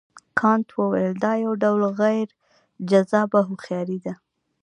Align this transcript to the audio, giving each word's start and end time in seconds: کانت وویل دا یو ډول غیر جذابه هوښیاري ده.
کانت 0.39 0.67
وویل 0.79 1.13
دا 1.23 1.33
یو 1.43 1.53
ډول 1.63 1.81
غیر 2.01 2.27
جذابه 2.89 3.39
هوښیاري 3.47 3.99
ده. 4.05 4.13